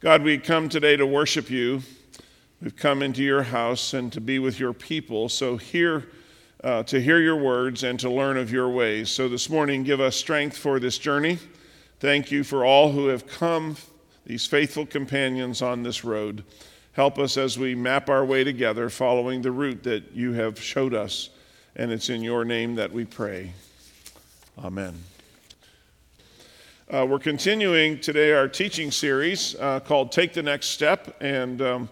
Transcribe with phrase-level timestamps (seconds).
[0.00, 1.80] God, we come today to worship you.
[2.60, 5.30] We've come into your house and to be with your people.
[5.30, 6.08] So, hear,
[6.62, 9.08] uh, to hear your words and to learn of your ways.
[9.08, 11.38] So, this morning, give us strength for this journey.
[11.98, 13.76] Thank you for all who have come,
[14.26, 16.44] these faithful companions on this road.
[16.92, 20.92] Help us as we map our way together, following the route that you have showed
[20.92, 21.30] us.
[21.74, 23.54] And it's in your name that we pray.
[24.58, 25.15] Amen.
[26.88, 31.88] Uh, we're continuing today our teaching series uh, called Take the Next Step, and um,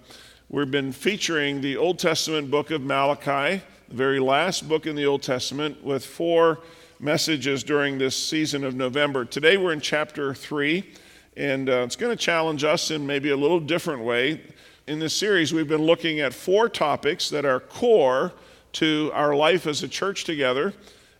[0.50, 5.05] we've been featuring the Old Testament book of Malachi, the very last book in the
[5.05, 6.60] Old Testament, with four
[7.00, 9.24] messages during this season of November.
[9.24, 10.88] Today we're in chapter 3,
[11.36, 14.42] and uh, it's going to challenge us in maybe a little different way.
[14.86, 18.33] In this series, we've been looking at four topics that are core
[18.74, 20.72] to our life as a church together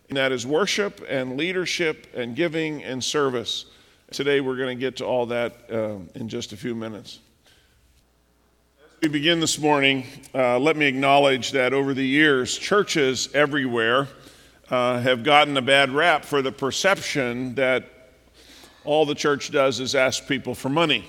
[0.09, 3.65] and that is worship and leadership and giving and service.
[4.11, 7.19] Today we're going to get to all that uh, in just a few minutes.
[8.77, 14.07] As we begin this morning, uh, let me acknowledge that over the years, churches everywhere
[14.69, 17.85] uh, have gotten a bad rap for the perception that
[18.83, 21.05] all the church does is ask people for money.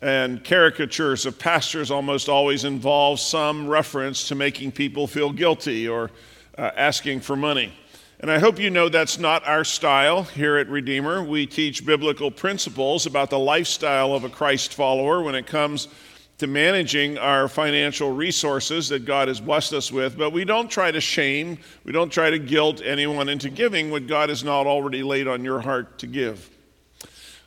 [0.00, 6.10] And caricatures of pastors almost always involve some reference to making people feel guilty or
[6.56, 7.72] uh, asking for money.
[8.20, 11.22] And I hope you know that's not our style here at Redeemer.
[11.22, 15.88] We teach biblical principles about the lifestyle of a Christ follower when it comes
[16.38, 20.90] to managing our financial resources that God has blessed us with, but we don't try
[20.90, 25.02] to shame, we don't try to guilt anyone into giving what God has not already
[25.02, 26.50] laid on your heart to give.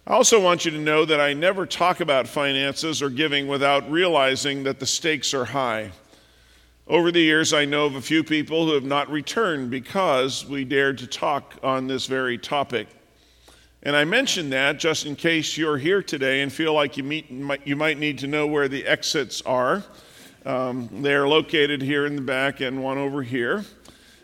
[0.05, 3.89] I also want you to know that I never talk about finances or giving without
[3.91, 5.91] realizing that the stakes are high.
[6.89, 10.63] Over the years, I know of a few people who have not returned because we
[10.63, 12.87] dared to talk on this very topic.
[13.83, 17.29] And I mention that just in case you're here today and feel like you, meet,
[17.65, 19.83] you might need to know where the exits are.
[20.45, 23.65] Um, they are located here in the back and one over here.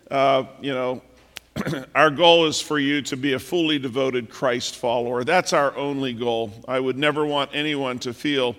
[0.10, 1.02] Uh, you know,
[1.96, 5.26] our goal is for you to be a fully devoted Christ follower.
[5.26, 6.54] That's our only goal.
[6.66, 8.56] I would never want anyone to feel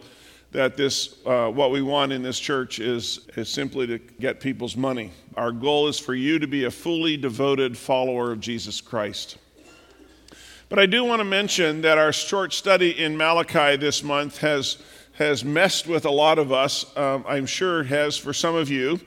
[0.55, 4.77] that this, uh, what we want in this church is, is simply to get people's
[4.77, 5.11] money.
[5.37, 9.37] Our goal is for you to be a fully devoted follower of Jesus Christ.
[10.69, 14.79] But I do want to mention that our short study in Malachi this month has,
[15.15, 16.87] has messed with a lot of us.
[16.97, 19.01] Um, I'm sure it has for some of you,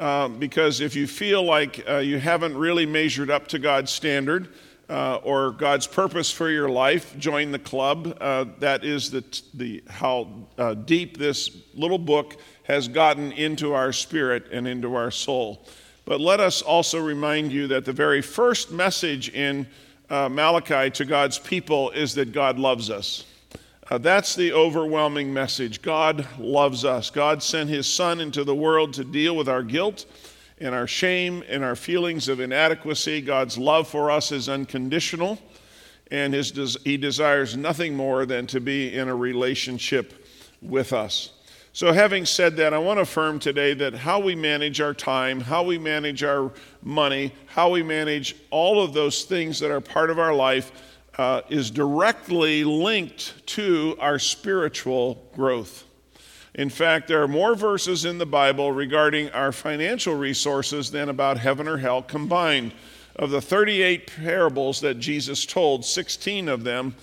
[0.00, 4.48] uh, because if you feel like uh, you haven't really measured up to God's standard,
[4.88, 8.16] uh, or God's purpose for your life, join the club.
[8.20, 13.92] Uh, that is the, the, how uh, deep this little book has gotten into our
[13.92, 15.64] spirit and into our soul.
[16.04, 19.66] But let us also remind you that the very first message in
[20.08, 23.26] uh, Malachi to God's people is that God loves us.
[23.90, 25.82] Uh, that's the overwhelming message.
[25.82, 27.10] God loves us.
[27.10, 30.06] God sent his Son into the world to deal with our guilt
[30.60, 33.20] in our shame, in our feelings of inadequacy.
[33.20, 35.38] God's love for us is unconditional,
[36.10, 40.26] and his des- He desires nothing more than to be in a relationship
[40.60, 41.30] with us.
[41.72, 45.40] So, having said that, I want to affirm today that how we manage our time,
[45.40, 46.52] how we manage our
[46.82, 50.72] money, how we manage all of those things that are part of our life
[51.18, 55.84] uh, is directly linked to our spiritual growth.
[56.58, 61.38] In fact, there are more verses in the Bible regarding our financial resources than about
[61.38, 62.72] heaven or hell combined.
[63.14, 66.96] Of the 38 parables that Jesus told, 16 of them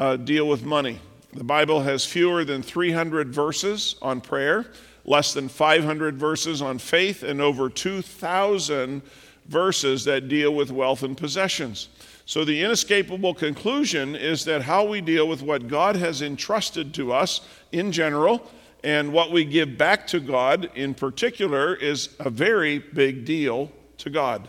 [0.00, 0.98] uh, deal with money.
[1.34, 4.68] The Bible has fewer than 300 verses on prayer,
[5.04, 9.02] less than 500 verses on faith, and over 2,000
[9.46, 11.90] verses that deal with wealth and possessions.
[12.24, 17.12] So, the inescapable conclusion is that how we deal with what God has entrusted to
[17.12, 17.42] us
[17.72, 18.50] in general
[18.84, 24.10] and what we give back to God in particular is a very big deal to
[24.10, 24.48] God.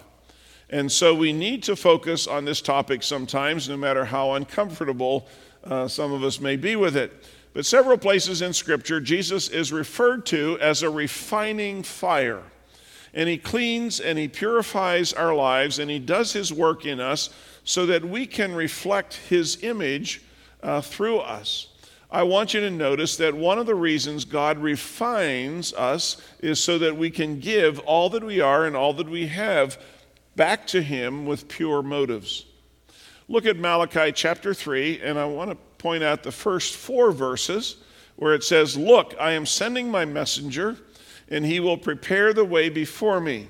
[0.69, 5.27] And so we need to focus on this topic sometimes, no matter how uncomfortable
[5.63, 7.13] uh, some of us may be with it.
[7.53, 12.41] But several places in Scripture, Jesus is referred to as a refining fire.
[13.13, 17.29] And he cleans and he purifies our lives and he does his work in us
[17.63, 20.23] so that we can reflect his image
[20.63, 21.67] uh, through us.
[22.13, 26.77] I want you to notice that one of the reasons God refines us is so
[26.77, 29.79] that we can give all that we are and all that we have
[30.35, 32.45] back to Him with pure motives.
[33.27, 37.77] Look at Malachi chapter 3, and I want to point out the first four verses
[38.17, 40.77] where it says, Look, I am sending my messenger,
[41.29, 43.47] and he will prepare the way before me.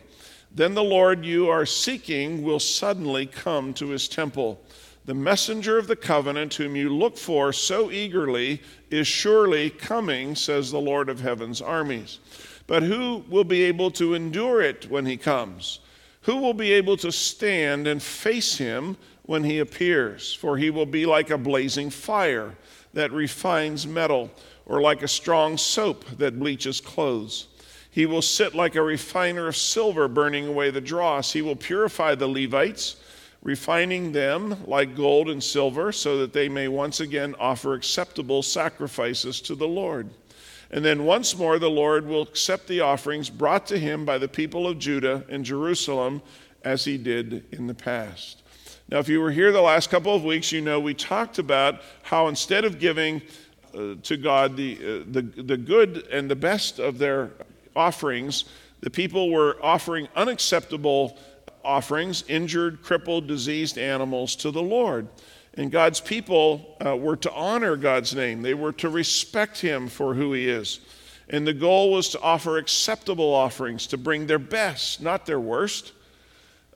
[0.56, 4.64] Then the Lord you are seeking will suddenly come to his temple.
[5.06, 10.72] The messenger of the covenant, whom you look for so eagerly, is surely coming, says
[10.72, 12.20] the Lord of heaven's armies.
[12.68, 15.80] But who will be able to endure it when he comes?
[16.22, 20.34] Who will be able to stand and face him when he appears?
[20.34, 22.56] For he will be like a blazing fire
[22.94, 24.32] that refines metal,
[24.66, 27.48] or like a strong soap that bleaches clothes.
[27.92, 31.34] He will sit like a refiner of silver, burning away the dross.
[31.34, 32.96] He will purify the Levites
[33.44, 39.42] refining them like gold and silver, so that they may once again offer acceptable sacrifices
[39.42, 40.10] to the Lord.
[40.72, 44.28] And then once more, the Lord will accept the offerings brought to him by the
[44.28, 46.22] people of Judah and Jerusalem,
[46.64, 48.42] as he did in the past.
[48.90, 51.82] Now, if you were here the last couple of weeks, you know we talked about
[52.02, 53.22] how instead of giving
[53.76, 57.32] uh, to God the, uh, the, the good and the best of their
[57.76, 58.46] offerings,
[58.82, 61.18] the people were offering unacceptable
[61.64, 65.08] offerings, injured, crippled, diseased animals to the Lord.
[65.56, 70.14] And God's people uh, were to honor God's name, they were to respect Him for
[70.14, 70.80] who He is.
[71.30, 75.94] And the goal was to offer acceptable offerings, to bring their best, not their worst.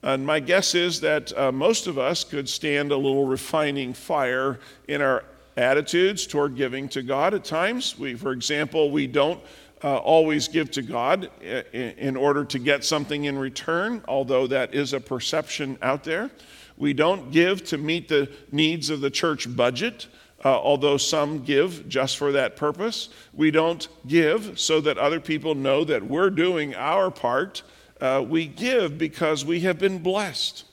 [0.02, 4.60] And my guess is that uh, most of us could stand a little refining fire
[4.86, 5.24] in our
[5.56, 7.98] attitudes toward giving to God at times.
[7.98, 9.40] We, for example, we don't
[9.82, 11.30] uh, always give to God
[11.72, 16.30] in order to get something in return, although that is a perception out there.
[16.76, 20.06] We don't give to meet the needs of the church budget,
[20.44, 23.08] uh, although some give just for that purpose.
[23.34, 27.62] We don't give so that other people know that we're doing our part.
[28.00, 30.64] Uh, we give because we have been blessed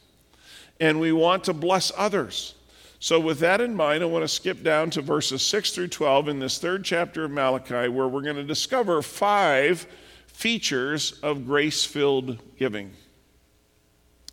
[0.80, 2.54] and we want to bless others.
[3.00, 6.30] So, with that in mind, I want to skip down to verses 6 through 12
[6.30, 9.86] in this third chapter of Malachi, where we're going to discover five
[10.28, 12.92] features of grace filled giving.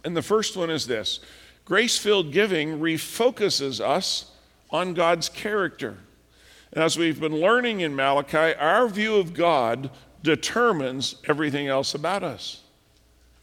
[0.05, 1.21] And the first one is this
[1.65, 4.31] grace filled giving refocuses us
[4.71, 5.99] on God's character.
[6.73, 9.91] And as we've been learning in Malachi, our view of God
[10.23, 12.62] determines everything else about us.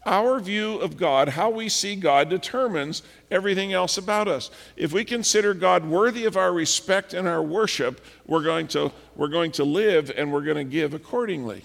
[0.05, 4.49] Our view of God, how we see God, determines everything else about us.
[4.77, 9.27] If we consider God worthy of our respect and our worship, we're going to, we're
[9.27, 11.63] going to live and we're going to give accordingly.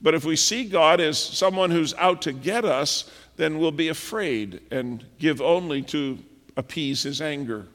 [0.00, 3.88] But if we see God as someone who's out to get us, then we'll be
[3.88, 6.18] afraid and give only to
[6.56, 7.66] appease his anger.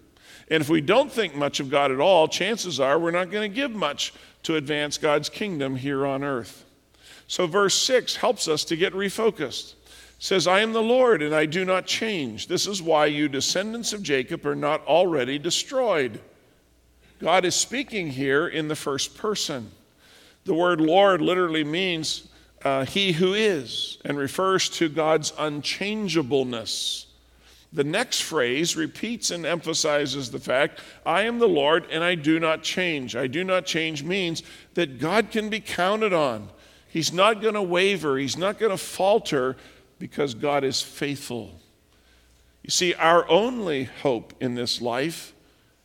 [0.50, 3.50] And if we don't think much of God at all, chances are we're not going
[3.50, 4.14] to give much
[4.44, 6.64] to advance God's kingdom here on earth.
[7.28, 9.74] So, verse 6 helps us to get refocused.
[9.74, 12.48] It says, I am the Lord and I do not change.
[12.48, 16.22] This is why you descendants of Jacob are not already destroyed.
[17.20, 19.72] God is speaking here in the first person.
[20.46, 22.30] The word Lord literally means
[22.64, 27.08] uh, he who is and refers to God's unchangeableness.
[27.74, 32.40] The next phrase repeats and emphasizes the fact I am the Lord and I do
[32.40, 33.16] not change.
[33.16, 34.42] I do not change means
[34.76, 36.50] that God can be counted on.
[36.98, 39.56] He's not going to waver, he's not going to falter
[40.00, 41.62] because God is faithful.
[42.64, 45.36] You see, our only hope in this life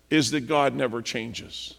[0.08, 1.74] is that God never changes.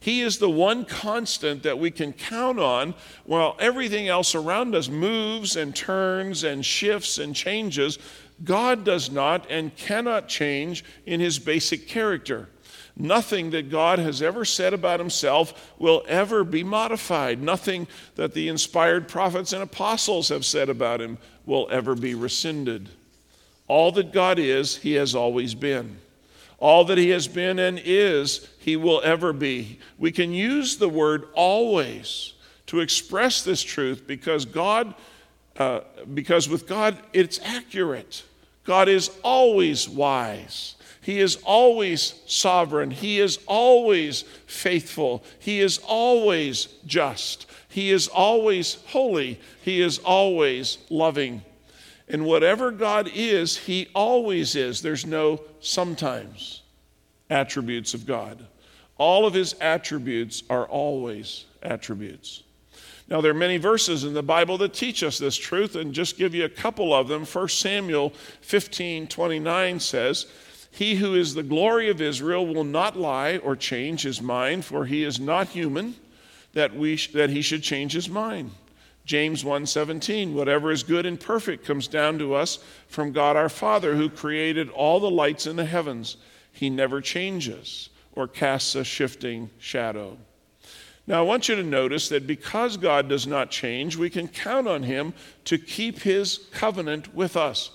[0.00, 2.94] He is the one constant that we can count on
[3.26, 8.00] while everything else around us moves and turns and shifts and changes.
[8.42, 12.48] God does not and cannot change in his basic character.
[12.96, 17.40] Nothing that God has ever said about himself will ever be modified.
[17.40, 22.90] Nothing that the inspired prophets and apostles have said about him will ever be rescinded.
[23.66, 25.96] All that God is, he has always been.
[26.58, 29.78] All that he has been and is, he will ever be.
[29.98, 32.34] We can use the word always
[32.66, 34.94] to express this truth because God,
[35.56, 35.80] uh,
[36.12, 38.22] because with God, it's accurate.
[38.64, 40.76] God is always wise.
[41.02, 42.92] He is always sovereign.
[42.92, 45.24] He is always faithful.
[45.40, 47.46] He is always just.
[47.68, 49.40] He is always holy.
[49.62, 51.42] He is always loving.
[52.08, 54.80] And whatever God is, He always is.
[54.80, 56.62] There's no sometimes
[57.30, 58.46] attributes of God.
[58.96, 62.44] All of His attributes are always attributes.
[63.08, 66.16] Now, there are many verses in the Bible that teach us this truth, and just
[66.16, 67.26] give you a couple of them.
[67.26, 68.10] 1 Samuel
[68.42, 70.26] 15 29 says,
[70.72, 74.86] he who is the glory of Israel will not lie or change his mind, for
[74.86, 75.96] he is not human
[76.54, 78.50] that, we sh- that he should change his mind.
[79.04, 83.96] James 1:17 Whatever is good and perfect comes down to us from God our Father
[83.96, 86.16] who created all the lights in the heavens.
[86.50, 90.16] He never changes or casts a shifting shadow.
[91.06, 94.66] Now I want you to notice that because God does not change, we can count
[94.66, 95.12] on him
[95.44, 97.72] to keep his covenant with us.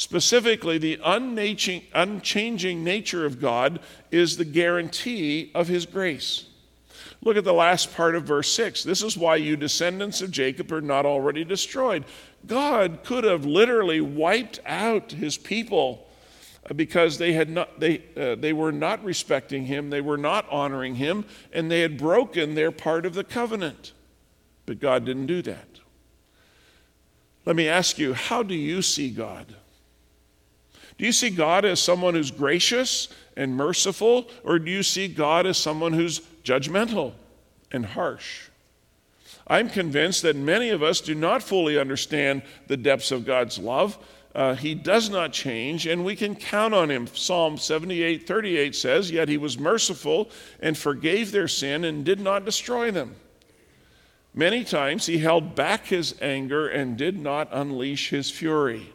[0.00, 3.80] Specifically, the unchanging nature of God
[4.10, 6.46] is the guarantee of his grace.
[7.20, 8.82] Look at the last part of verse 6.
[8.82, 12.06] This is why you descendants of Jacob are not already destroyed.
[12.46, 16.08] God could have literally wiped out his people
[16.70, 20.48] uh, because they, had not, they, uh, they were not respecting him, they were not
[20.48, 23.92] honoring him, and they had broken their part of the covenant.
[24.64, 25.68] But God didn't do that.
[27.44, 29.56] Let me ask you, how do you see God?
[31.00, 35.46] Do you see God as someone who's gracious and merciful, or do you see God
[35.46, 37.14] as someone who's judgmental
[37.72, 38.50] and harsh?
[39.46, 43.96] I'm convinced that many of us do not fully understand the depths of God's love.
[44.34, 47.06] Uh, he does not change, and we can count on him.
[47.06, 50.28] Psalm 78 38 says, Yet he was merciful
[50.60, 53.16] and forgave their sin and did not destroy them.
[54.34, 58.92] Many times he held back his anger and did not unleash his fury.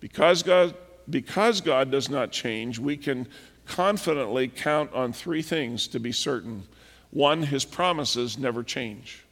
[0.00, 0.74] Because God
[1.12, 3.28] because God does not change, we can
[3.66, 6.64] confidently count on three things to be certain.
[7.10, 9.22] One, his promises never change.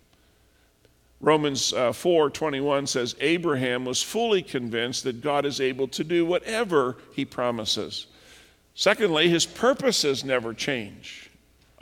[1.20, 6.96] Romans uh, 4:21 says Abraham was fully convinced that God is able to do whatever
[7.14, 8.06] he promises.
[8.74, 11.30] Secondly, his purposes never change.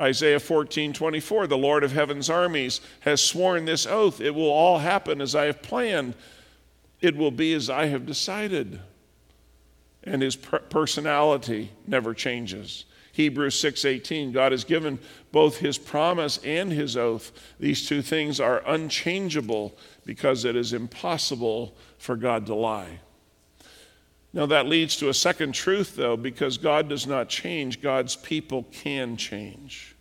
[0.01, 5.21] Isaiah 14:24 The Lord of heaven's armies has sworn this oath it will all happen
[5.21, 6.15] as I have planned
[7.01, 8.81] it will be as I have decided
[10.09, 12.85] and his personality never changes.
[13.13, 15.01] Hebrews 6:18 God has given
[15.33, 17.33] both his promise and his oath.
[17.59, 23.01] These two things are unchangeable because it is impossible for God to lie.
[24.33, 28.65] Now that leads to a second truth though because God does not change, God's people
[28.71, 29.97] can change.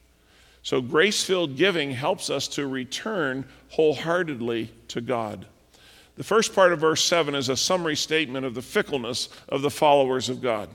[0.61, 5.47] So grace-filled giving helps us to return wholeheartedly to God.
[6.17, 9.69] The first part of verse 7 is a summary statement of the fickleness of the
[9.69, 10.69] followers of God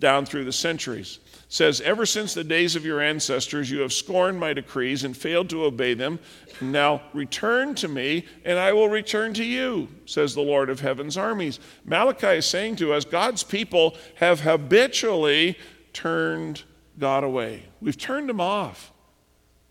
[0.00, 1.20] down through the centuries.
[1.26, 5.16] It says, Ever since the days of your ancestors, you have scorned my decrees and
[5.16, 6.18] failed to obey them.
[6.60, 11.16] Now return to me, and I will return to you, says the Lord of heaven's
[11.16, 11.60] armies.
[11.84, 15.56] Malachi is saying to us, God's people have habitually
[15.92, 16.64] turned
[16.98, 17.64] God away.
[17.80, 18.92] We've turned him off.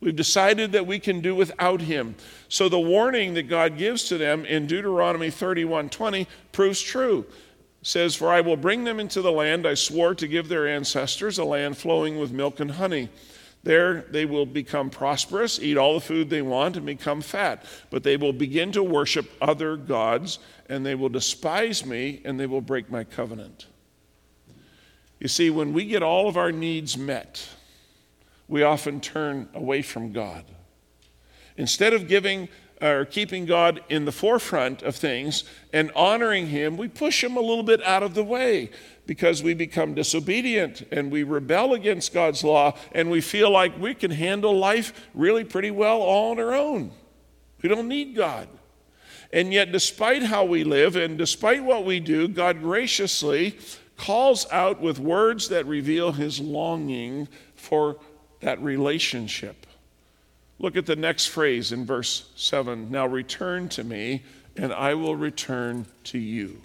[0.02, 2.16] We've decided that we can do without him.
[2.48, 7.26] So the warning that God gives to them in Deuteronomy 31:20 proves true.
[7.82, 10.68] It says, "For I will bring them into the land I swore to give their
[10.68, 13.10] ancestors, a land flowing with milk and honey."
[13.62, 17.66] There they will become prosperous, eat all the food they want, and become fat.
[17.90, 20.40] But they will begin to worship other gods,
[20.70, 23.66] and they will despise me, and they will break my covenant.
[25.20, 27.46] You see, when we get all of our needs met,
[28.50, 30.44] we often turn away from God.
[31.56, 32.50] Instead of giving
[32.82, 37.42] or keeping God in the forefront of things and honoring Him, we push Him a
[37.42, 38.72] little bit out of the way
[39.06, 43.94] because we become disobedient and we rebel against God's law and we feel like we
[43.94, 46.92] can handle life really pretty well all on our own.
[47.62, 48.48] We don't need God.
[49.32, 53.60] And yet, despite how we live and despite what we do, God graciously
[53.98, 57.98] calls out with words that reveal His longing for
[58.42, 59.66] that relationship.
[60.60, 64.24] Look at the next phrase in verse 7 Now return to me,
[64.56, 66.62] and I will return to you.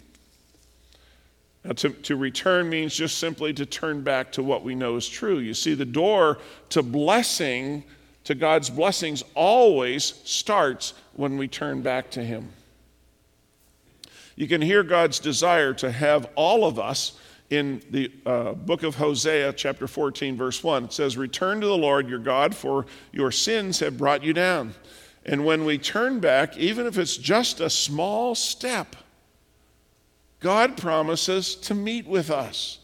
[1.65, 5.09] Now, to, to return means just simply to turn back to what we know is
[5.09, 5.39] true.
[5.39, 6.39] You see, the door
[6.71, 7.85] to blessing,
[8.25, 12.51] to God's blessings, always starts when we turn back to Him.
[14.37, 17.19] You can hear God's desire to have all of us
[17.51, 20.85] in the uh, book of Hosea, chapter 14, verse 1.
[20.85, 24.75] It says, Return to the Lord your God, for your sins have brought you down.
[25.27, 28.97] And when we turn back, even if it's just a small step,
[30.41, 32.81] God promises to meet with us.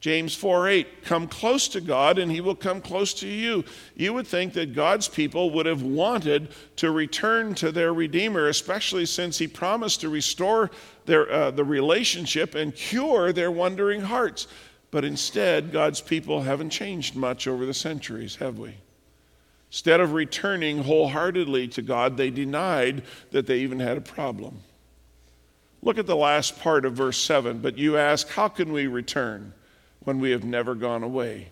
[0.00, 3.64] James 4 8, come close to God and he will come close to you.
[3.96, 9.06] You would think that God's people would have wanted to return to their Redeemer, especially
[9.06, 10.70] since he promised to restore
[11.06, 14.46] their, uh, the relationship and cure their wandering hearts.
[14.92, 18.74] But instead, God's people haven't changed much over the centuries, have we?
[19.70, 23.02] Instead of returning wholeheartedly to God, they denied
[23.32, 24.62] that they even had a problem.
[25.82, 27.58] Look at the last part of verse 7.
[27.58, 29.52] But you ask, How can we return?
[30.08, 31.50] When we have never gone away.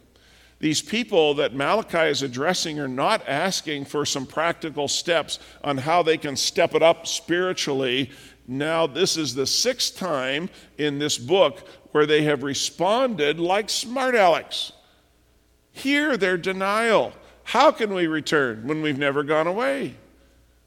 [0.61, 6.03] These people that Malachi is addressing are not asking for some practical steps on how
[6.03, 8.11] they can step it up spiritually.
[8.49, 10.49] Now, this is the sixth time
[10.79, 14.73] in this book where they have responded like smart alecks.
[15.73, 17.13] Hear their denial.
[17.45, 19.97] How can we return when we've never gone away?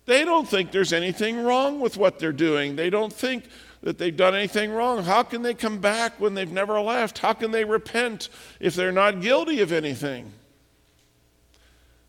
[0.05, 2.75] They don't think there's anything wrong with what they're doing.
[2.75, 3.45] They don't think
[3.81, 5.03] that they've done anything wrong.
[5.03, 7.19] How can they come back when they've never left?
[7.19, 10.31] How can they repent if they're not guilty of anything?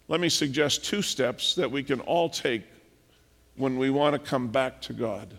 [0.09, 2.65] Let me suggest two steps that we can all take
[3.57, 5.33] when we want to come back to God.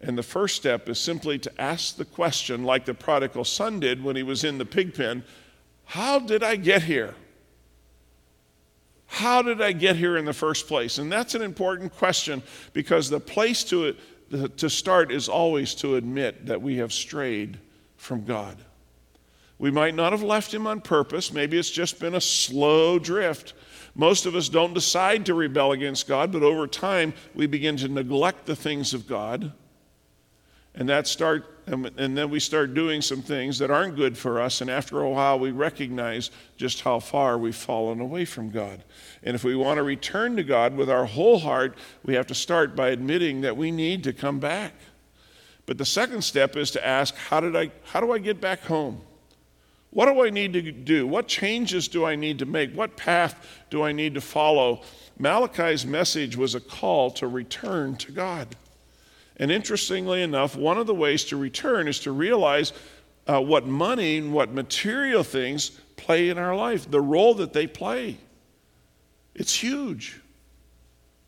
[0.00, 4.02] And the first step is simply to ask the question, like the prodigal son did
[4.02, 5.22] when he was in the pig pen
[5.84, 7.14] How did I get here?
[9.06, 10.96] How did I get here in the first place?
[10.96, 12.42] And that's an important question
[12.72, 13.94] because the place to,
[14.56, 17.58] to start is always to admit that we have strayed
[17.96, 18.56] from God.
[19.58, 21.32] We might not have left Him on purpose.
[21.32, 23.52] Maybe it's just been a slow drift.
[23.94, 27.88] Most of us don't decide to rebel against God, but over time we begin to
[27.88, 29.52] neglect the things of God
[30.74, 34.60] and that start and then we start doing some things that aren't good for us.
[34.60, 38.82] And after a while we recognize just how far we've fallen away from god.
[39.22, 42.34] And if we want to return to god with our whole heart we have to
[42.34, 44.72] start by admitting that we need to come back.
[45.66, 48.62] But the second step is to ask how did i how do i get back
[48.62, 49.00] home?
[49.90, 51.06] What do i need to do?
[51.06, 52.74] What changes do i need to make?
[52.74, 54.82] What path do i need to follow?
[55.18, 58.56] Malachi's message was a call to return to god
[59.36, 62.72] and interestingly enough, one of the ways to return is to realize
[63.26, 67.66] uh, what money and what material things play in our life, the role that they
[67.66, 68.18] play.
[69.34, 70.20] It's huge.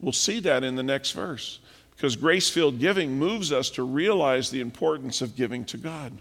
[0.00, 1.61] We'll see that in the next verse
[1.96, 6.12] because grace filled giving moves us to realize the importance of giving to God.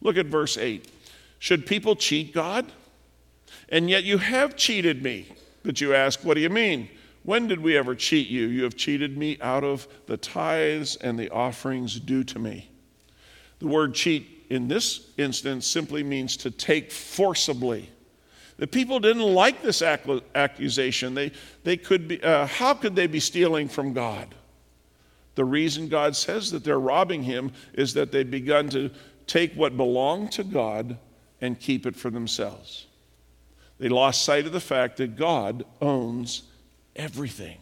[0.00, 0.88] Look at verse 8.
[1.38, 2.70] Should people cheat God?
[3.68, 5.26] And yet you have cheated me.
[5.64, 6.88] But you ask, what do you mean?
[7.24, 8.46] When did we ever cheat you?
[8.46, 12.68] You have cheated me out of the tithes and the offerings due to me.
[13.60, 17.90] The word cheat in this instance simply means to take forcibly.
[18.56, 21.14] The people didn't like this accusation.
[21.14, 21.32] They,
[21.64, 24.34] they could be, uh, how could they be stealing from God?
[25.34, 28.90] The reason God says that they're robbing him is that they've begun to
[29.26, 30.98] take what belonged to God
[31.40, 32.86] and keep it for themselves.
[33.78, 36.42] They lost sight of the fact that God owns
[36.96, 37.58] everything.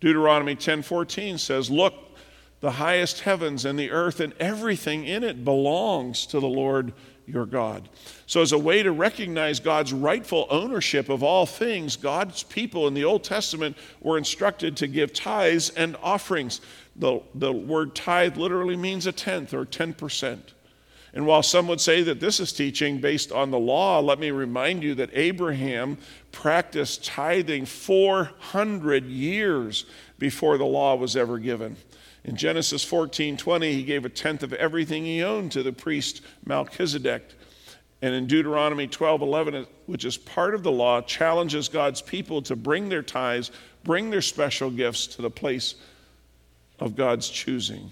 [0.00, 1.94] Deuteronomy 10:14 says, "Look,
[2.60, 6.92] the highest heavens and the earth and everything in it belongs to the Lord
[7.26, 7.88] your God."
[8.26, 12.94] So as a way to recognize God's rightful ownership of all things, God's people in
[12.94, 16.60] the Old Testament were instructed to give tithes and offerings.
[16.94, 20.38] The, the word tithe literally means a tenth or 10%.
[21.14, 24.30] And while some would say that this is teaching based on the law, let me
[24.30, 25.98] remind you that Abraham
[26.38, 29.84] practiced tithing 400 years
[30.20, 31.76] before the law was ever given.
[32.22, 37.28] In Genesis 14:20, he gave a tenth of everything he owned to the priest Melchizedek.
[38.00, 42.88] And in Deuteronomy 12:11, which is part of the law, challenges God's people to bring
[42.88, 43.50] their tithes,
[43.82, 45.74] bring their special gifts to the place
[46.78, 47.90] of God's choosing.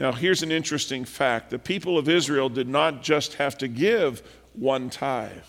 [0.00, 4.22] Now, here's an interesting fact the people of Israel did not just have to give
[4.54, 5.44] one tithe.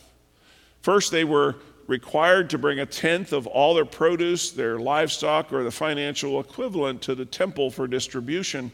[0.81, 1.55] First, they were
[1.88, 7.02] required to bring a tenth of all their produce, their livestock, or the financial equivalent
[7.04, 8.71] to the temple for distribution.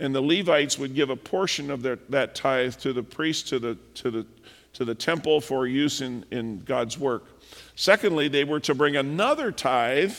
[0.00, 3.58] And the Levites would give a portion of their, that tithe to the priest, to
[3.58, 4.26] the, to the,
[4.72, 7.24] to the temple for use in, in God's work.
[7.76, 10.14] Secondly, they were to bring another tithe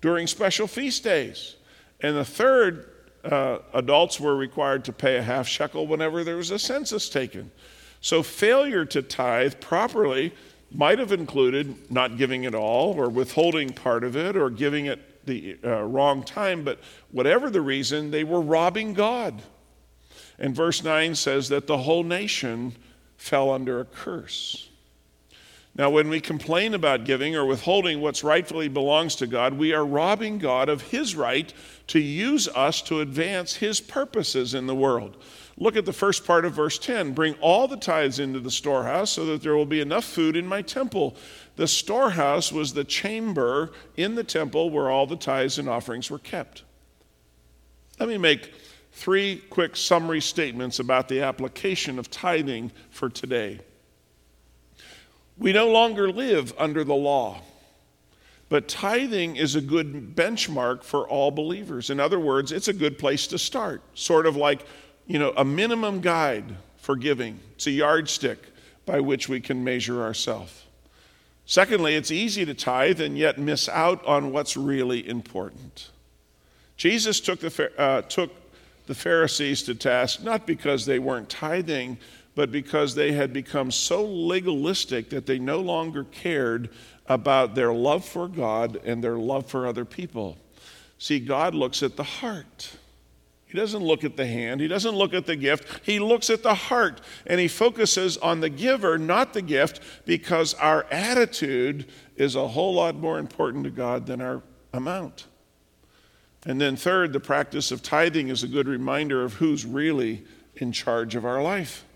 [0.00, 1.56] during special feast days.
[2.00, 2.90] And the third
[3.24, 7.50] uh, adults were required to pay a half shekel whenever there was a census taken.
[8.00, 10.32] So, failure to tithe properly
[10.72, 15.24] might have included not giving it all, or withholding part of it, or giving it
[15.26, 16.78] the uh, wrong time, but
[17.10, 19.42] whatever the reason, they were robbing God.
[20.38, 22.74] And verse 9 says that the whole nation
[23.16, 24.68] fell under a curse.
[25.74, 29.84] Now, when we complain about giving or withholding what's rightfully belongs to God, we are
[29.84, 31.52] robbing God of His right
[31.88, 35.22] to use us to advance His purposes in the world.
[35.58, 39.10] Look at the first part of verse 10 Bring all the tithes into the storehouse
[39.10, 41.16] so that there will be enough food in my temple.
[41.56, 46.18] The storehouse was the chamber in the temple where all the tithes and offerings were
[46.18, 46.64] kept.
[47.98, 48.52] Let me make
[48.92, 53.60] three quick summary statements about the application of tithing for today.
[55.38, 57.42] We no longer live under the law.
[58.48, 61.90] But tithing is a good benchmark for all believers.
[61.90, 64.64] In other words, it's a good place to start, sort of like,
[65.06, 67.40] you know, a minimum guide for giving.
[67.54, 68.38] It's a yardstick
[68.84, 70.64] by which we can measure ourselves.
[71.44, 75.90] Secondly, it's easy to tithe and yet miss out on what's really important.
[76.76, 78.30] Jesus took the, uh, took
[78.86, 81.98] the Pharisees to task not because they weren't tithing,
[82.34, 86.68] but because they had become so legalistic that they no longer cared
[87.06, 90.36] about their love for God and their love for other people.
[90.98, 92.75] See, God looks at the heart.
[93.56, 94.60] He doesn't look at the hand.
[94.60, 95.80] He doesn't look at the gift.
[95.82, 100.52] He looks at the heart and he focuses on the giver, not the gift, because
[100.52, 104.42] our attitude is a whole lot more important to God than our
[104.74, 105.26] amount.
[106.44, 110.70] And then, third, the practice of tithing is a good reminder of who's really in
[110.70, 111.86] charge of our life.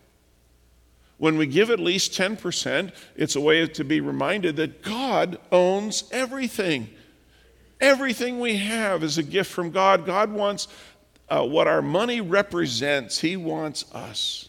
[1.19, 6.05] When we give at least 10%, it's a way to be reminded that God owns
[6.11, 6.89] everything.
[7.83, 10.07] Everything we have is a gift from God.
[10.07, 10.67] God wants
[11.31, 14.49] uh, what our money represents, He wants us.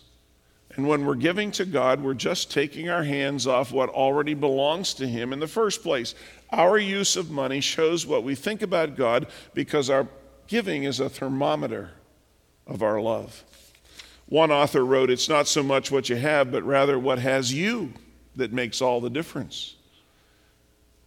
[0.76, 4.94] And when we're giving to God, we're just taking our hands off what already belongs
[4.96, 6.16] to Him in the first place.
[6.50, 10.08] Our use of money shows what we think about God because our
[10.48, 11.92] giving is a thermometer
[12.66, 13.44] of our love.
[14.28, 17.94] One author wrote, It's not so much what you have, but rather what has you
[18.38, 19.76] that makes all the difference.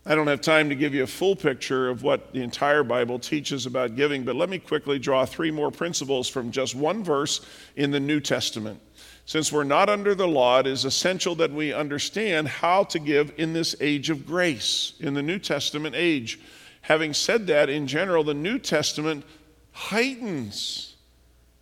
[0.07, 3.19] I don't have time to give you a full picture of what the entire Bible
[3.19, 7.41] teaches about giving, but let me quickly draw three more principles from just one verse
[7.77, 8.83] in the New Testament.
[9.25, 13.33] Since we're not under the law, it is essential that we understand how to give
[13.39, 16.39] in this age of grace, in the New Testament age.
[16.83, 19.25] Having said that, in general, the New Testament
[19.73, 20.97] heightens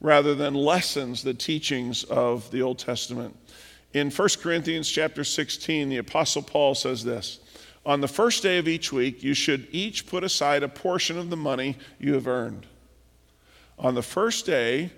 [0.01, 3.37] rather than lessens the teachings of the Old Testament.
[3.93, 7.39] In 1 Corinthians chapter 16, the apostle Paul says this,
[7.85, 11.31] on the first day of each week, you should each put aside a portion of
[11.31, 12.67] the money you have earned.
[13.79, 14.91] On the first day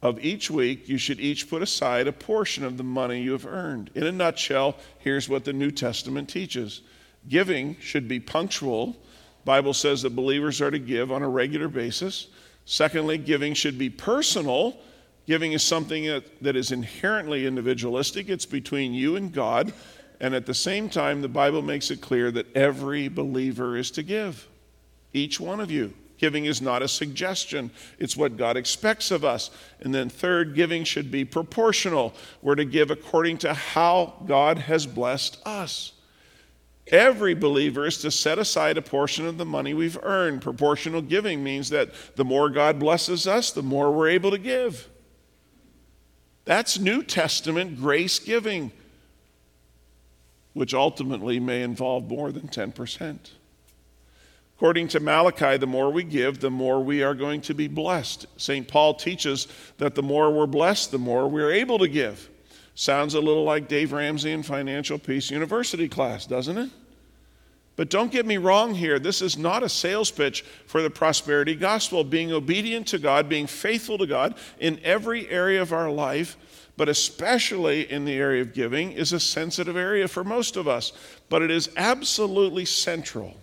[0.00, 3.46] of each week, you should each put aside a portion of the money you have
[3.46, 3.90] earned.
[3.94, 6.82] In a nutshell, here's what the New Testament teaches
[7.28, 8.96] giving should be punctual.
[9.44, 12.28] Bible says that believers are to give on a regular basis.
[12.64, 14.76] Secondly, giving should be personal.
[15.26, 19.72] Giving is something that, that is inherently individualistic, it's between you and God.
[20.20, 24.02] And at the same time, the Bible makes it clear that every believer is to
[24.02, 24.48] give.
[25.12, 25.94] Each one of you.
[26.18, 29.50] Giving is not a suggestion, it's what God expects of us.
[29.80, 32.12] And then, third, giving should be proportional.
[32.42, 35.92] We're to give according to how God has blessed us.
[36.88, 40.42] Every believer is to set aside a portion of the money we've earned.
[40.42, 44.88] Proportional giving means that the more God blesses us, the more we're able to give.
[46.46, 48.72] That's New Testament grace giving,
[50.58, 53.16] which ultimately may involve more than 10%.
[54.56, 58.26] According to Malachi, the more we give, the more we are going to be blessed.
[58.36, 58.66] St.
[58.66, 62.28] Paul teaches that the more we're blessed, the more we're able to give.
[62.74, 66.70] Sounds a little like Dave Ramsey in Financial Peace University class, doesn't it?
[67.76, 68.98] But don't get me wrong here.
[68.98, 72.02] This is not a sales pitch for the prosperity gospel.
[72.02, 76.36] Being obedient to God, being faithful to God in every area of our life,
[76.78, 80.92] but especially in the area of giving, is a sensitive area for most of us.
[81.28, 83.36] But it is absolutely central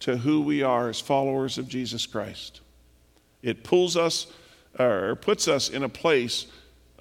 [0.00, 2.60] to who we are as followers of Jesus Christ.
[3.42, 4.26] It pulls us
[4.78, 6.46] or puts us in a place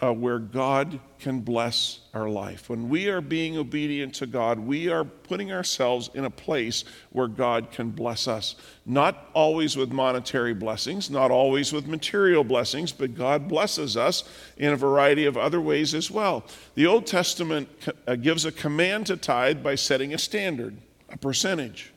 [0.01, 2.69] uh, where God can bless our life.
[2.69, 7.27] When we are being obedient to God, we are putting ourselves in a place where
[7.27, 8.55] God can bless us.
[8.85, 14.23] Not always with monetary blessings, not always with material blessings, but God blesses us
[14.57, 16.45] in a variety of other ways as well.
[16.75, 17.67] The Old Testament
[18.07, 20.77] uh, gives a command to tithe by setting a standard,
[21.09, 21.91] a percentage.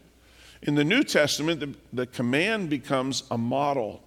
[0.62, 4.02] In the New Testament, the, the command becomes a model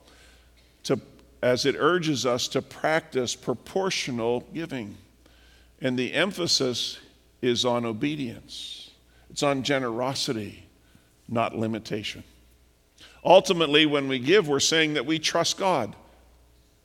[0.84, 1.00] to
[1.44, 4.96] as it urges us to practice proportional giving.
[5.82, 7.00] And the emphasis
[7.42, 8.92] is on obedience,
[9.30, 10.66] it's on generosity,
[11.28, 12.24] not limitation.
[13.26, 15.96] Ultimately, when we give, we're saying that we trust God.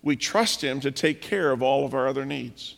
[0.03, 2.75] We trust Him to take care of all of our other needs.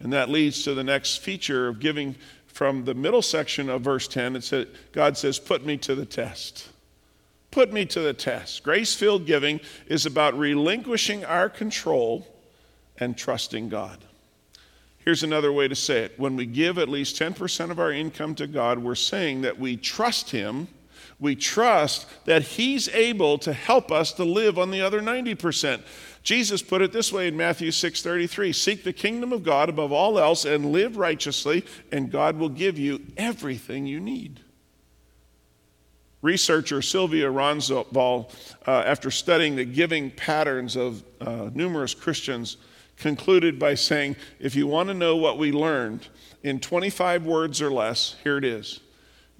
[0.00, 4.08] And that leads to the next feature of giving from the middle section of verse
[4.08, 4.36] 10.
[4.36, 6.68] It says, God says, Put me to the test.
[7.56, 8.62] Put me to the test.
[8.62, 12.28] Grace filled giving is about relinquishing our control
[12.98, 14.04] and trusting God.
[14.98, 18.34] Here's another way to say it when we give at least 10% of our income
[18.34, 20.68] to God, we're saying that we trust Him.
[21.18, 25.80] We trust that He's able to help us to live on the other 90%.
[26.22, 30.18] Jesus put it this way in Matthew 6:33, "Seek the kingdom of God above all
[30.18, 34.40] else and live righteously, and God will give you everything you need."
[36.22, 38.30] Researcher Sylvia Ronsvalle,
[38.66, 42.56] uh, after studying the giving patterns of uh, numerous Christians,
[42.96, 46.08] concluded by saying, If you want to know what we learned
[46.42, 48.80] in 25 words or less, here it is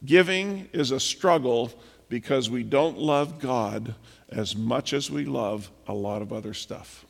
[0.05, 1.73] Giving is a struggle
[2.09, 3.95] because we don't love God
[4.29, 7.05] as much as we love a lot of other stuff.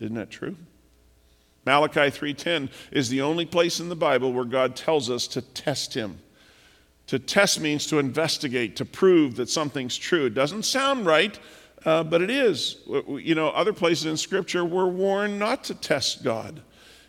[0.00, 0.56] Isn't that true?
[1.64, 5.94] Malachi 3:10 is the only place in the Bible where God tells us to test
[5.94, 6.18] him.
[7.08, 10.26] To test means to investigate, to prove that something's true.
[10.26, 11.38] It doesn't sound right,
[11.84, 12.76] uh, but it is.
[13.08, 16.60] You know, other places in Scripture we're warned not to test God.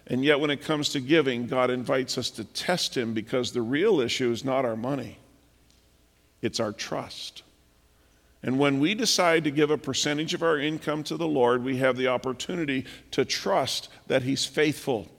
[0.08, 3.62] And yet, when it comes to giving, God invites us to test Him because the
[3.62, 5.20] real issue is not our money,
[6.42, 7.44] it's our trust.
[8.42, 11.76] And when we decide to give a percentage of our income to the Lord, we
[11.78, 15.10] have the opportunity to trust that He's faithful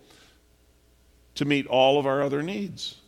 [1.35, 3.00] to meet all of our other needs.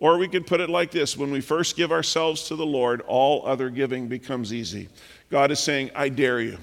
[0.00, 3.02] Or we could put it like this when we first give ourselves to the Lord,
[3.02, 4.88] all other giving becomes easy.
[5.30, 6.56] God is saying, I dare you.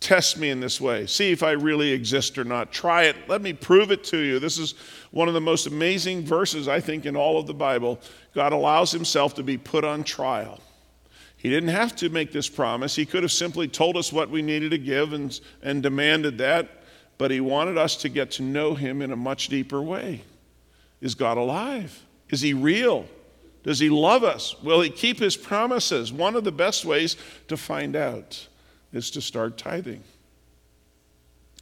[0.00, 1.06] Test me in this way.
[1.06, 2.72] See if I really exist or not.
[2.72, 3.16] Try it.
[3.28, 4.38] Let me prove it to you.
[4.38, 4.74] This is
[5.12, 8.00] one of the most amazing verses, I think, in all of the Bible.
[8.34, 10.60] God allows himself to be put on trial.
[11.36, 12.96] He didn't have to make this promise.
[12.96, 16.82] He could have simply told us what we needed to give and, and demanded that,
[17.18, 20.22] but he wanted us to get to know him in a much deeper way.
[21.02, 22.02] Is God alive?
[22.34, 23.06] Is he real?
[23.62, 24.60] Does he love us?
[24.60, 26.12] Will he keep his promises?
[26.12, 27.16] One of the best ways
[27.46, 28.48] to find out
[28.92, 30.02] is to start tithing.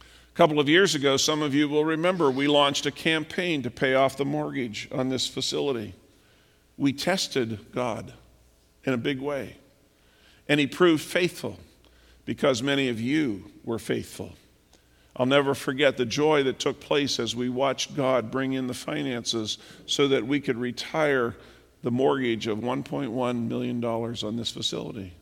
[0.01, 3.69] A couple of years ago, some of you will remember, we launched a campaign to
[3.69, 5.93] pay off the mortgage on this facility.
[6.75, 8.11] We tested God
[8.83, 9.57] in a big way,
[10.49, 11.59] and He proved faithful
[12.25, 14.33] because many of you were faithful.
[15.15, 18.73] I'll never forget the joy that took place as we watched God bring in the
[18.73, 21.35] finances so that we could retire
[21.83, 25.13] the mortgage of $1.1 million on this facility.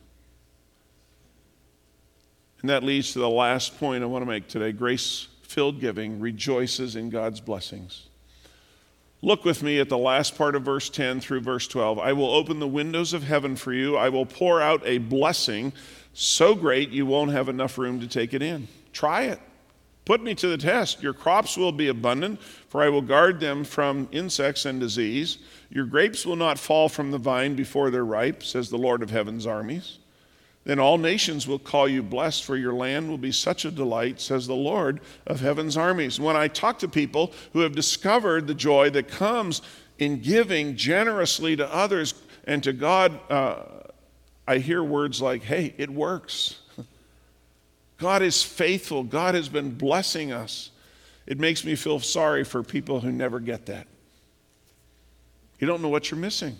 [2.62, 6.20] And that leads to the last point I want to make today grace filled giving
[6.20, 8.06] rejoices in God's blessings.
[9.20, 11.98] Look with me at the last part of verse 10 through verse 12.
[11.98, 13.96] I will open the windows of heaven for you.
[13.96, 15.72] I will pour out a blessing
[16.14, 18.68] so great you won't have enough room to take it in.
[18.92, 19.40] Try it.
[20.04, 21.02] Put me to the test.
[21.02, 25.38] Your crops will be abundant, for I will guard them from insects and disease.
[25.70, 29.10] Your grapes will not fall from the vine before they're ripe, says the Lord of
[29.10, 29.98] heaven's armies.
[30.64, 34.20] Then all nations will call you blessed, for your land will be such a delight,
[34.20, 36.20] says the Lord of heaven's armies.
[36.20, 39.62] When I talk to people who have discovered the joy that comes
[39.98, 43.62] in giving generously to others and to God, uh,
[44.46, 46.60] I hear words like, hey, it works.
[47.98, 49.04] God is faithful.
[49.04, 50.70] God has been blessing us.
[51.26, 53.86] It makes me feel sorry for people who never get that.
[55.58, 56.56] You don't know what you're missing.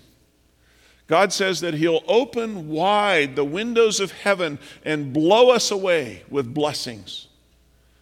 [1.08, 6.54] God says that He'll open wide the windows of heaven and blow us away with
[6.54, 7.26] blessings.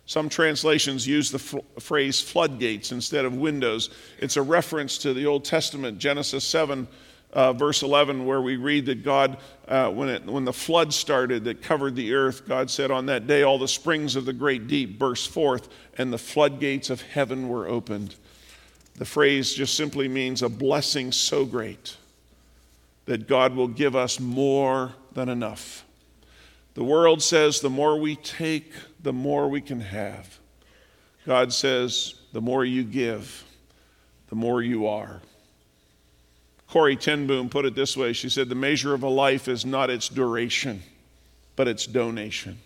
[0.04, 3.90] Some translations use the f- phrase floodgates instead of windows.
[4.18, 6.86] It's a reference to the Old Testament, Genesis 7,
[7.32, 9.38] uh, verse 11, where we read that God,
[9.68, 13.26] uh, when, it, when the flood started that covered the earth, God said, On that
[13.26, 17.48] day all the springs of the great deep burst forth, and the floodgates of heaven
[17.48, 18.16] were opened.
[18.96, 21.96] The phrase just simply means a blessing so great
[23.06, 25.84] that God will give us more than enough.
[26.74, 30.38] The world says the more we take, the more we can have.
[31.26, 33.44] God says the more you give,
[34.28, 35.20] the more you are.
[36.70, 39.66] Corrie ten Boom put it this way She said, The measure of a life is
[39.66, 40.82] not its duration,
[41.56, 42.58] but its donation.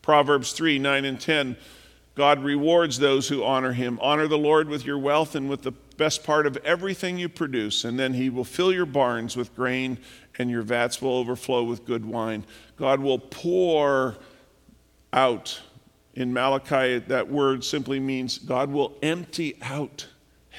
[0.00, 1.56] Proverbs 3 9 and 10
[2.14, 3.98] God rewards those who honor him.
[4.02, 7.84] Honor the Lord with your wealth and with the best part of everything you produce,
[7.84, 9.98] and then he will fill your barns with grain
[10.38, 12.44] and your vats will overflow with good wine.
[12.76, 14.16] God will pour
[15.12, 15.60] out.
[16.14, 20.06] In Malachi, that word simply means God will empty out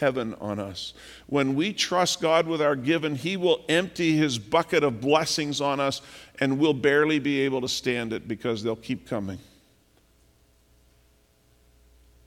[0.03, 0.93] heaven on us.
[1.27, 5.79] When we trust God with our given, He will empty His bucket of blessings on
[5.79, 6.01] us,
[6.39, 9.39] and we'll barely be able to stand it because they'll keep coming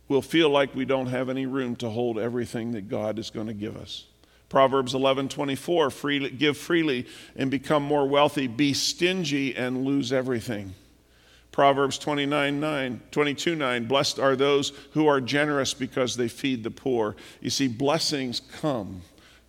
[0.09, 3.47] we'll feel like we don't have any room to hold everything that God is going
[3.47, 4.07] to give us.
[4.49, 10.75] Proverbs 11:24 freely give freely and become more wealthy be stingy and lose everything.
[11.57, 16.71] Proverbs 29 9, 22 9, blessed are those who are generous because they feed the
[16.71, 17.17] poor.
[17.41, 19.01] You see, blessings come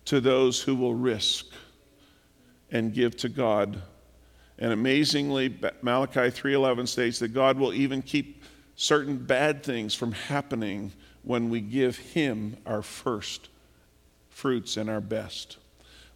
[0.06, 1.44] to those who will risk
[2.70, 3.82] and give to God.
[4.58, 8.42] And amazingly, Malachi 3:11 states that God will even keep
[8.74, 10.92] certain bad things from happening
[11.24, 13.50] when we give Him our first
[14.30, 15.58] fruits and our best.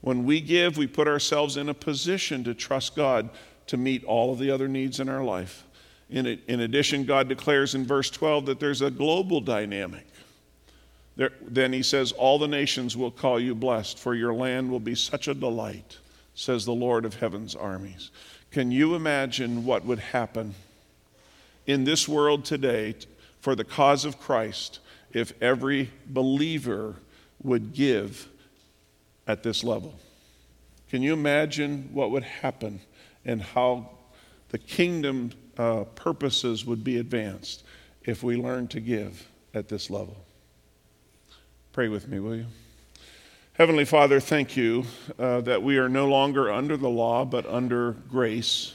[0.00, 3.28] When we give, we put ourselves in a position to trust God
[3.66, 5.66] to meet all of the other needs in our life.
[6.12, 10.06] In, in addition, God declares in verse 12 that there's a global dynamic.
[11.16, 14.80] There, then he says, All the nations will call you blessed, for your land will
[14.80, 15.98] be such a delight,
[16.34, 18.10] says the Lord of heaven's armies.
[18.50, 20.54] Can you imagine what would happen
[21.66, 22.94] in this world today
[23.40, 24.80] for the cause of Christ
[25.12, 26.96] if every believer
[27.42, 28.28] would give
[29.26, 29.98] at this level.
[30.90, 32.80] Can you imagine what would happen
[33.24, 33.90] and how
[34.50, 37.64] the kingdom uh, purposes would be advanced
[38.04, 40.16] if we learn to give at this level.
[41.72, 42.46] Pray with me, will you?
[43.54, 44.84] Heavenly Father, thank you
[45.18, 48.74] uh, that we are no longer under the law, but under grace.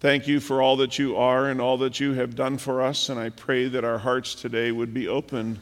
[0.00, 3.08] Thank you for all that you are and all that you have done for us,
[3.08, 5.60] and I pray that our hearts today would be open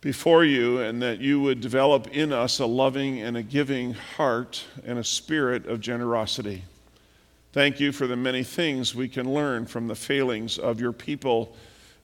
[0.00, 4.64] before you and that you would develop in us a loving and a giving heart
[4.84, 6.64] and a spirit of generosity.
[7.52, 11.56] Thank you for the many things we can learn from the failings of your people,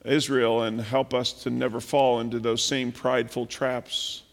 [0.03, 4.23] Israel, and help us to never fall into those same prideful traps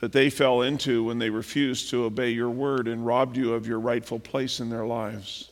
[0.00, 3.66] that they fell into when they refused to obey your word and robbed you of
[3.66, 5.50] your rightful place in their lives.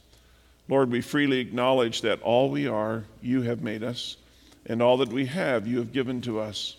[0.68, 4.16] Lord, we freely acknowledge that all we are, you have made us
[4.66, 6.76] and all that we have you have given to us.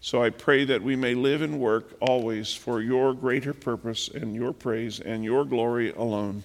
[0.00, 4.34] So I pray that we may live and work always for your greater purpose and
[4.34, 6.44] your praise and your glory alone.